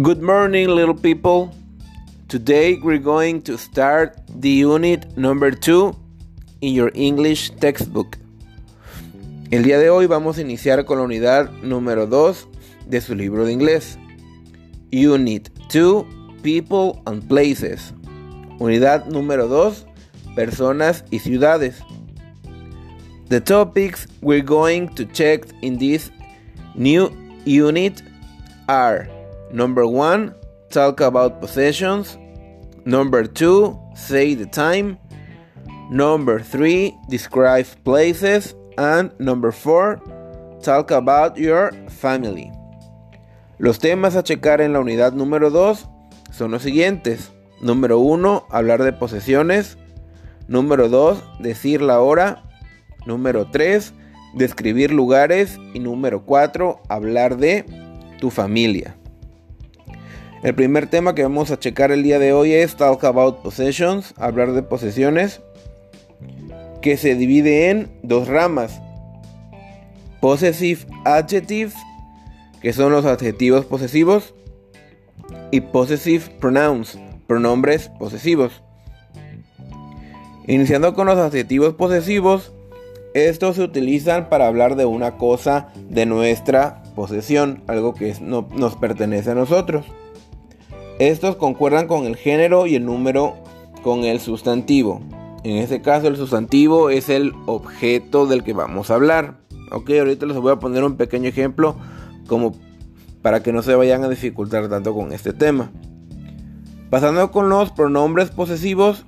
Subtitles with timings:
[0.00, 1.52] Good morning, little people.
[2.28, 5.92] Today we're going to start the unit number two
[6.60, 8.16] in your English textbook.
[9.50, 12.46] El día de hoy vamos a iniciar con la unidad número 2
[12.86, 13.98] de su libro de inglés.
[14.92, 16.06] Unit 2
[16.44, 17.92] People and Places.
[18.60, 19.84] Unidad número 2
[20.36, 21.82] Personas y ciudades.
[23.30, 26.12] The topics we're going to check in this
[26.76, 27.10] new
[27.44, 28.00] unit
[28.68, 29.17] are
[29.52, 30.34] Number one,
[30.70, 32.18] talk about possessions.
[32.84, 34.98] Number two, say the time.
[35.90, 38.54] Number three, describe places.
[38.76, 40.00] And number four,
[40.62, 42.52] talk about your family.
[43.58, 45.88] Los temas a checar en la unidad número 2
[46.30, 47.32] son los siguientes.
[47.60, 49.78] Número 1, hablar de posesiones.
[50.46, 52.44] Número 2, decir la hora.
[53.06, 53.94] Número 3,
[54.34, 55.58] describir lugares.
[55.74, 57.64] Y número 4, hablar de
[58.20, 58.97] tu familia.
[60.42, 64.14] El primer tema que vamos a checar el día de hoy es Talk About Possessions,
[64.18, 65.40] hablar de posesiones,
[66.80, 68.80] que se divide en dos ramas.
[70.20, 71.74] Possessive Adjectives,
[72.62, 74.32] que son los adjetivos posesivos,
[75.50, 78.62] y Possessive Pronouns, pronombres posesivos.
[80.46, 82.52] Iniciando con los adjetivos posesivos,
[83.12, 88.76] estos se utilizan para hablar de una cosa de nuestra posesión, algo que no, nos
[88.76, 89.84] pertenece a nosotros.
[90.98, 93.36] Estos concuerdan con el género y el número
[93.82, 95.00] con el sustantivo.
[95.44, 99.38] En este caso el sustantivo es el objeto del que vamos a hablar.
[99.70, 101.76] Ok, ahorita les voy a poner un pequeño ejemplo
[102.26, 102.52] como
[103.22, 105.70] para que no se vayan a dificultar tanto con este tema.
[106.90, 109.06] Pasando con los pronombres posesivos,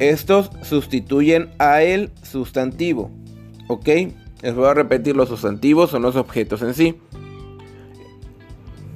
[0.00, 3.10] estos sustituyen a el sustantivo.
[3.68, 3.88] Ok,
[4.42, 6.96] les voy a repetir, los sustantivos son los objetos en sí.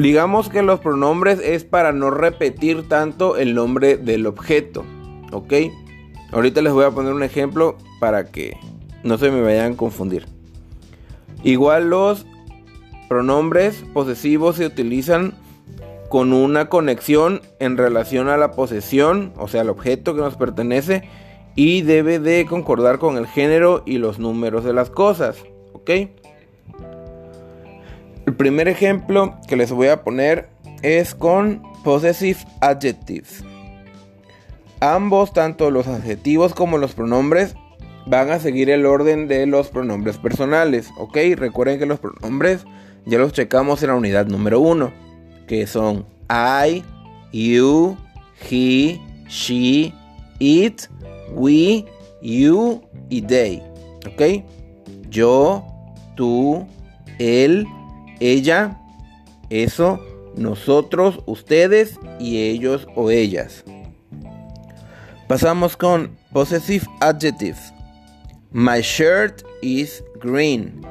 [0.03, 4.85] Digamos que los pronombres es para no repetir tanto el nombre del objeto.
[5.31, 5.53] ¿Ok?
[6.33, 8.57] Ahorita les voy a poner un ejemplo para que
[9.05, 10.27] no se me vayan a confundir.
[11.45, 12.27] Igual los
[13.09, 15.35] pronombres posesivos se utilizan
[16.09, 21.09] con una conexión en relación a la posesión, o sea, al objeto que nos pertenece,
[21.55, 25.37] y debe de concordar con el género y los números de las cosas.
[25.75, 25.91] ¿Ok?
[28.33, 30.49] El primer ejemplo que les voy a poner
[30.81, 33.45] es con possessive adjectives.
[34.81, 37.55] Ambos, tanto los adjetivos como los pronombres,
[38.07, 40.89] van a seguir el orden de los pronombres personales.
[40.97, 41.19] ¿Ok?
[41.37, 42.65] Recuerden que los pronombres
[43.05, 44.91] ya los checamos en la unidad número 1,
[45.47, 46.83] que son I,
[47.35, 47.99] you,
[48.51, 49.93] he, she,
[50.39, 50.85] it,
[51.35, 51.85] we,
[52.23, 53.63] you y they.
[54.07, 54.43] ¿Ok?
[55.11, 55.63] Yo,
[56.17, 56.67] tú,
[57.19, 57.67] él,
[58.23, 58.81] ella,
[59.51, 60.01] eso,
[60.37, 63.65] nosotros, ustedes y ellos o ellas.
[65.29, 67.73] Pasamos con possessive adjectives.
[68.53, 70.85] My shirt is green.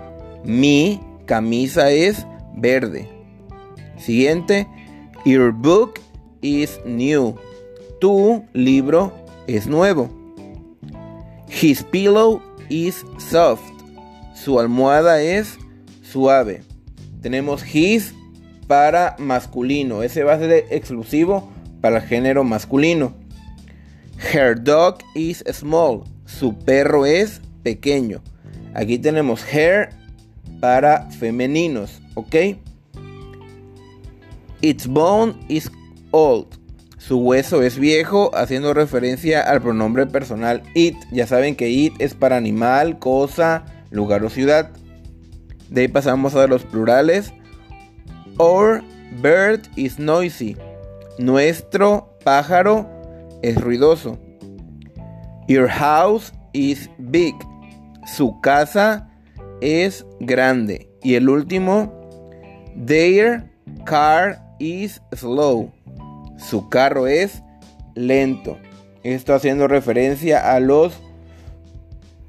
[0.43, 2.25] Mi camisa es
[2.57, 3.07] verde.
[3.97, 4.67] Siguiente.
[5.25, 5.99] Your book
[6.41, 7.35] is new.
[7.99, 9.13] Tu libro
[9.47, 10.09] es nuevo.
[11.47, 13.61] His pillow is soft.
[14.33, 15.59] Su almohada es
[16.01, 16.63] suave.
[17.21, 18.13] Tenemos his
[18.67, 20.03] para masculino.
[20.03, 21.51] Ese va a ser exclusivo
[21.81, 23.13] para el género masculino.
[24.33, 26.03] Her dog is small.
[26.25, 28.21] Su perro es pequeño.
[28.73, 29.89] Aquí tenemos her
[30.59, 32.01] para femeninos.
[32.15, 32.35] ¿Ok?
[34.61, 35.71] Its bone is
[36.11, 36.47] old.
[36.97, 40.95] Su hueso es viejo, haciendo referencia al pronombre personal it.
[41.11, 44.69] Ya saben que it es para animal, cosa, lugar o ciudad.
[45.71, 47.33] De ahí pasamos a los plurales.
[48.37, 48.83] Our
[49.21, 50.57] bird is noisy.
[51.17, 52.89] Nuestro pájaro
[53.41, 54.19] es ruidoso.
[55.47, 57.35] Your house is big.
[58.05, 59.09] Su casa
[59.61, 60.89] es grande.
[61.03, 61.93] Y el último,
[62.85, 63.49] their
[63.85, 65.71] car is slow.
[66.37, 67.41] Su carro es
[67.95, 68.57] lento.
[69.03, 71.01] Esto haciendo referencia a los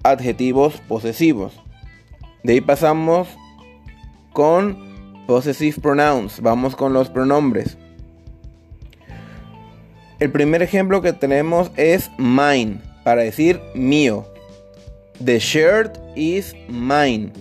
[0.05, 1.62] adjetivos posesivos.
[2.45, 3.29] De ahí pasamos
[4.33, 6.41] con possessive pronouns.
[6.41, 7.79] Vamos con los pronombres.
[10.19, 14.25] El primer ejemplo que tenemos es mine, para decir mío.
[15.25, 17.33] The shirt is mine.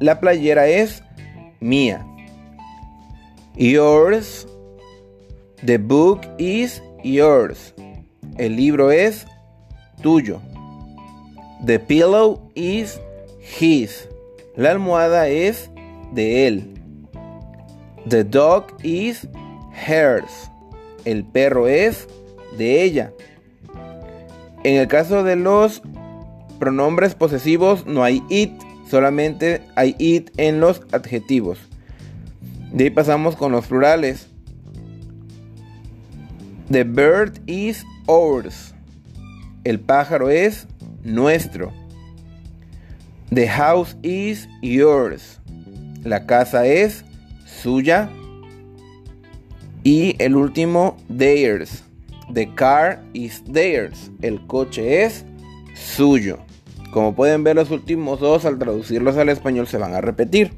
[0.00, 1.02] La playera es
[1.60, 2.04] mía.
[3.54, 4.46] Yours.
[5.64, 7.74] The book is yours.
[8.36, 9.26] El libro es
[10.02, 10.40] tuyo.
[11.64, 13.00] The pillow is
[13.60, 14.08] his.
[14.56, 15.70] La almohada es
[16.12, 16.74] de él.
[18.08, 19.26] The dog is
[19.72, 20.50] hers.
[21.04, 22.06] El perro es
[22.56, 23.12] de ella.
[24.62, 25.82] En el caso de los
[26.58, 28.52] pronombres posesivos no hay it,
[28.88, 31.58] solamente hay it en los adjetivos.
[32.72, 34.28] De ahí pasamos con los plurales.
[36.70, 38.74] The bird is ours.
[39.64, 40.66] El pájaro es
[41.02, 41.72] nuestro.
[43.34, 45.40] The house is yours.
[46.04, 47.04] La casa es
[47.44, 48.08] suya.
[49.82, 51.82] Y el último, theirs.
[52.32, 54.12] The car is theirs.
[54.22, 55.24] El coche es
[55.74, 56.38] suyo.
[56.92, 60.52] Como pueden ver, los últimos dos al traducirlos al español se van a repetir.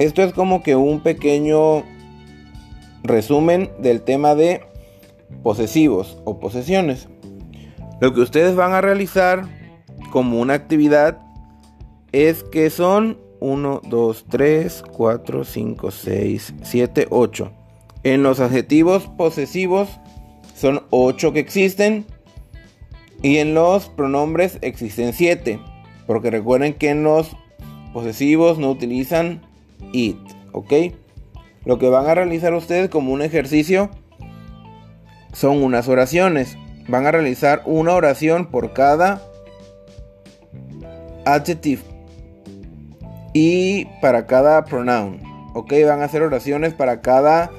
[0.00, 1.84] Esto es como que un pequeño
[3.04, 4.62] resumen del tema de
[5.44, 7.06] posesivos o posesiones.
[8.00, 9.63] Lo que ustedes van a realizar
[10.14, 11.18] como una actividad
[12.12, 17.52] es que son 1, 2, 3, 4, 5, 6, 7, 8.
[18.04, 19.88] En los adjetivos posesivos
[20.54, 22.06] son 8 que existen.
[23.22, 25.58] Y en los pronombres existen 7.
[26.06, 27.36] Porque recuerden que en los
[27.92, 29.42] posesivos no utilizan
[29.92, 30.16] it.
[30.52, 30.74] ¿Ok?
[31.64, 33.90] Lo que van a realizar ustedes como un ejercicio
[35.32, 36.56] son unas oraciones.
[36.86, 39.33] Van a realizar una oración por cada
[41.24, 41.82] adjective
[43.32, 45.20] y para cada pronoun.
[45.54, 47.50] Ok, van a hacer oraciones para cada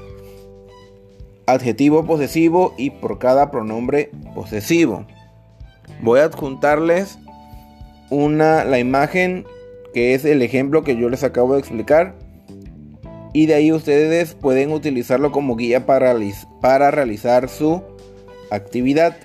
[1.45, 5.06] adjetivo posesivo y por cada pronombre posesivo.
[6.01, 7.19] Voy a adjuntarles
[8.09, 9.45] una, la imagen
[9.94, 12.15] que es el ejemplo que yo les acabo de explicar.
[13.33, 16.15] Y de ahí ustedes pueden utilizarlo como guía para,
[16.61, 17.81] para realizar su
[18.50, 19.15] actividad.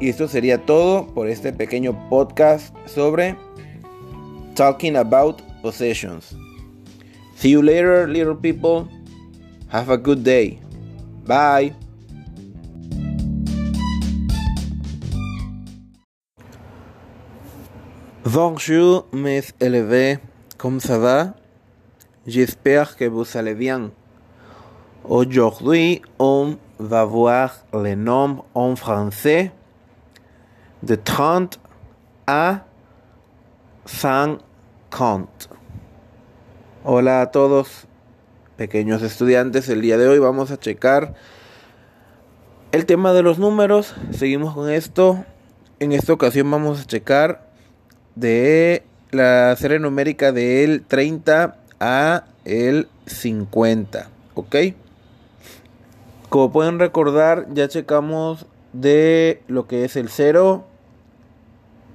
[0.00, 3.36] Y esto sería todo por este pequeño podcast sobre
[4.54, 6.34] Talking About Possessions.
[7.36, 8.88] See you later, little people.
[9.68, 10.58] Have a good day.
[11.26, 11.74] Bye.
[18.24, 20.18] Bonjour, mes élevés.
[20.58, 21.34] Comment ça va?
[22.26, 23.90] J'espère que vous allez bien.
[25.04, 29.50] Aujourd'hui, on va voir les nombres en français
[30.82, 31.58] de 30
[32.26, 32.60] à
[33.84, 34.48] 50.
[36.84, 37.86] Hola a todos,
[38.56, 39.68] pequeños estudiantes.
[39.68, 41.14] El día de hoy vamos a checar
[42.70, 43.94] el tema de los números.
[44.12, 45.24] Seguimos con esto.
[45.80, 47.50] En esta ocasión vamos a checar
[48.14, 54.08] de la serie numérica del 30 a el 50.
[54.34, 54.56] ¿Ok?
[56.28, 60.64] Como pueden recordar, ya checamos de lo que es el 0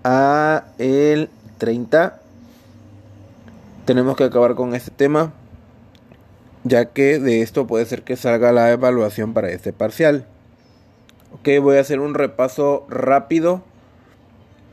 [0.04, 2.22] a el 30.
[3.86, 5.34] Tenemos que acabar con este tema,
[6.64, 10.26] ya que de esto puede ser que salga la evaluación para este parcial.
[11.34, 13.64] Ok, voy a hacer un repaso rápido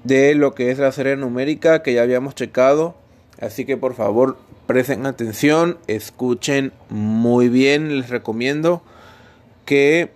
[0.04, 2.94] de lo que es la serie numérica que ya habíamos checado.
[3.40, 4.36] Así que por favor
[4.66, 7.98] presten atención, escuchen muy bien.
[8.00, 8.82] Les recomiendo
[9.64, 10.10] que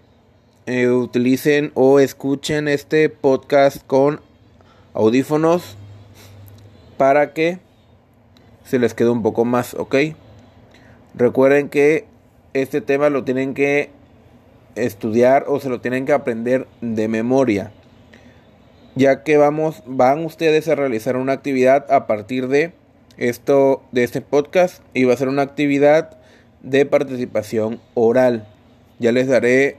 [0.66, 4.20] eh, utilicen o escuchen este podcast con
[4.92, 5.77] audífonos
[6.98, 7.58] para que
[8.64, 9.96] se les quede un poco más, ¿ok?
[11.14, 12.04] Recuerden que
[12.52, 13.90] este tema lo tienen que
[14.74, 17.72] estudiar o se lo tienen que aprender de memoria
[18.98, 22.72] ya que vamos, van ustedes a realizar una actividad a partir de
[23.16, 26.18] esto, de este podcast, y va a ser una actividad
[26.62, 28.46] de participación oral.
[28.98, 29.76] Ya les daré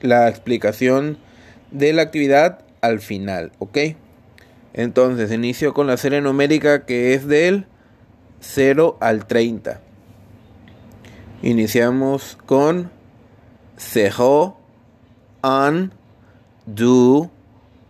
[0.00, 1.16] la explicación
[1.70, 3.78] de la actividad al final, ¿ok?
[4.74, 7.66] Entonces, inicio con la serie numérica que es del
[8.40, 9.80] 0 al 30.
[11.42, 12.90] Iniciamos con
[13.76, 14.56] 0,
[15.42, 15.92] an,
[16.66, 17.30] do,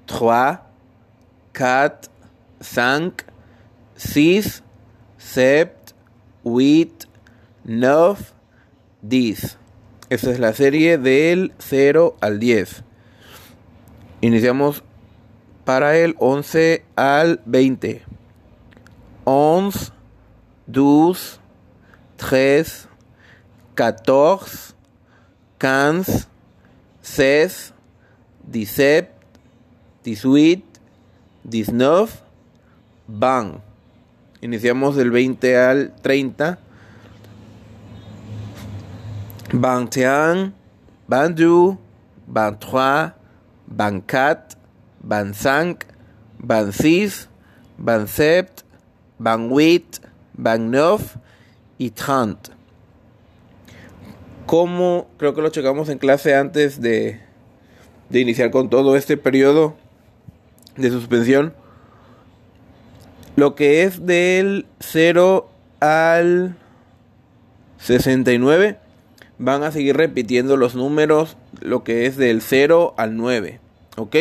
[0.07, 0.59] 3,
[1.57, 2.11] 4,
[2.61, 3.17] 5,
[3.97, 4.62] 6,
[5.19, 5.75] 7,
[6.43, 7.09] 8,
[7.65, 8.19] 9,
[9.03, 9.59] 10.
[10.11, 12.85] Esta es la serie del 0 al 10.
[14.21, 14.85] Iniciamos
[15.64, 18.02] para el 11 al 20.
[19.25, 19.92] 11,
[20.66, 21.38] 12,
[22.16, 22.88] 13,
[23.75, 24.75] 14,
[25.59, 26.26] 15,
[27.02, 27.75] 16,
[28.49, 29.12] 17,
[30.04, 30.62] 18,
[31.45, 32.11] 19,
[33.07, 33.62] van.
[34.40, 36.59] Iniciamos del 20 al 30.
[39.52, 40.52] 21,
[41.07, 41.78] 22,
[42.26, 43.12] 23,
[43.66, 44.62] 24,
[45.03, 45.87] 25,
[46.39, 47.29] 26,
[47.79, 48.63] 27,
[49.19, 50.03] 28,
[50.35, 51.05] 29
[51.79, 52.53] y 30.
[54.47, 57.21] como creo que lo checamos en clase antes de,
[58.11, 59.77] de iniciar con todo este periodo
[60.77, 61.55] de suspensión,
[63.37, 65.49] lo que es del 0
[65.81, 66.57] al
[67.79, 68.79] 69
[69.39, 73.59] van a seguir repitiendo los números, lo que es del 0 al 9,
[73.97, 74.17] ¿ok?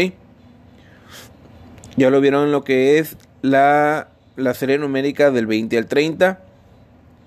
[2.01, 6.39] Ya lo vieron lo que es la, la serie numérica del 20 al 30,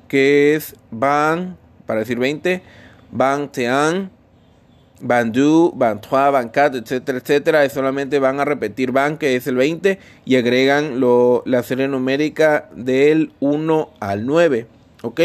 [0.08, 2.60] que es Ban, para decir 20,
[3.12, 4.10] Ban Tean,
[5.00, 7.68] Ban Du, Ban Trois, Ban Cat, etcétera, etcétera.
[7.70, 12.68] solamente van a repetir Ban, que es el 20, y agregan lo, la serie numérica
[12.74, 14.66] del 1 al 9,
[15.02, 15.20] ¿ok?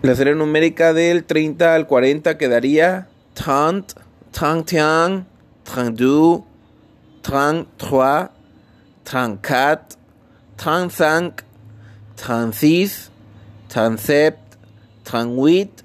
[0.00, 3.92] La serie numérica del 30 al 40 quedaría Tant,
[4.30, 5.26] Tant Tian,
[5.64, 6.47] Tant Du,
[7.28, 8.30] 33,
[9.04, 9.98] 34,
[10.56, 11.44] 35,
[12.16, 13.10] 36,
[13.68, 14.38] 37,
[15.04, 15.84] 38,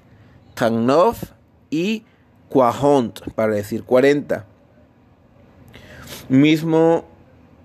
[0.54, 1.16] 39
[1.70, 2.04] y
[2.48, 4.46] 40 para decir 40.
[6.30, 7.04] Mismo,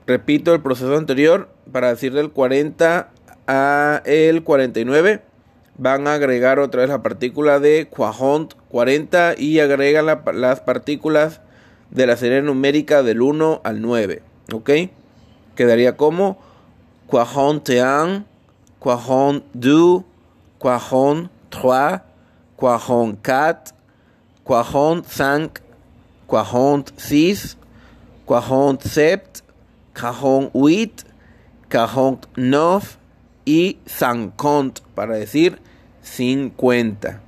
[0.06, 3.12] repito el proceso anterior para decir del 40
[3.48, 5.22] a el 49
[5.78, 11.40] van a agregar otra vez la partícula de 40 y agregan las partículas
[11.92, 14.22] de la serie numérica del 1 al 9.
[14.54, 14.70] ¿Ok?
[15.56, 16.38] Quedaría como
[17.08, 18.26] 41,
[18.80, 20.04] 42,
[20.60, 22.02] 43,
[22.56, 23.76] 44,
[24.44, 25.54] 45,
[26.28, 27.58] 46,
[28.26, 29.42] 47,
[29.94, 31.06] 48,
[31.70, 32.86] 49
[33.46, 35.60] y 50 para decir
[36.02, 37.22] 50.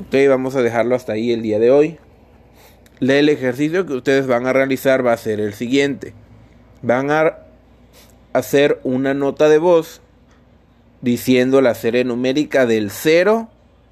[0.00, 1.98] Ok, vamos a dejarlo hasta ahí el día de hoy
[3.00, 6.12] el ejercicio que ustedes van a realizar va a ser el siguiente.
[6.82, 7.38] Van a
[8.32, 10.00] hacer una nota de voz
[11.00, 13.48] diciendo la serie numérica del 0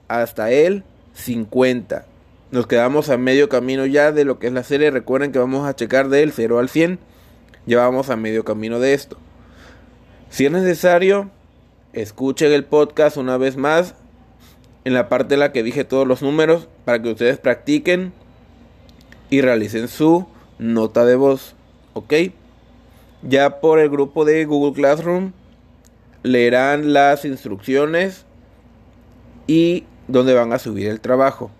[0.08, 0.84] hasta el
[1.14, 2.04] 50.
[2.50, 4.90] Nos quedamos a medio camino ya de lo que es la serie.
[4.90, 6.98] Recuerden que vamos a checar del 0 al 100.
[7.66, 9.18] Ya vamos a medio camino de esto.
[10.30, 11.30] Si es necesario,
[11.92, 13.94] escuchen el podcast una vez más
[14.84, 18.12] en la parte en la que dije todos los números para que ustedes practiquen
[19.30, 20.26] y realicen su
[20.58, 21.54] nota de voz.
[21.94, 22.14] ¿Ok?
[23.22, 25.32] Ya por el grupo de Google Classroom
[26.22, 28.24] leerán las instrucciones
[29.46, 31.50] y donde van a subir el trabajo.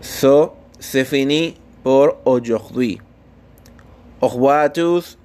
[0.00, 3.00] So, se finí por aujourd'hui.
[4.20, 5.18] Au revoir tous.